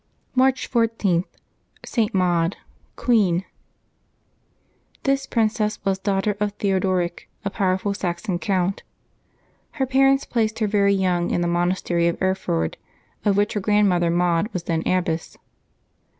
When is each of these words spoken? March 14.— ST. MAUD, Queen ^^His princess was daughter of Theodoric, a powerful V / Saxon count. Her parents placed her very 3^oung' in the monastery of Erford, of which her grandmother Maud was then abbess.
March 0.33 0.71
14.— 0.71 1.25
ST. 1.85 2.11
MAUD, 2.15 2.57
Queen 2.95 3.45
^^His 5.03 5.29
princess 5.29 5.77
was 5.85 5.99
daughter 5.99 6.35
of 6.39 6.53
Theodoric, 6.53 7.29
a 7.45 7.51
powerful 7.51 7.91
V 7.93 7.99
/ 7.99 7.99
Saxon 7.99 8.39
count. 8.39 8.81
Her 9.73 9.85
parents 9.85 10.25
placed 10.25 10.57
her 10.57 10.65
very 10.65 10.95
3^oung' 10.97 11.31
in 11.31 11.41
the 11.41 11.47
monastery 11.47 12.07
of 12.07 12.17
Erford, 12.19 12.77
of 13.25 13.37
which 13.37 13.53
her 13.53 13.59
grandmother 13.61 14.09
Maud 14.09 14.47
was 14.53 14.63
then 14.63 14.81
abbess. 14.87 15.37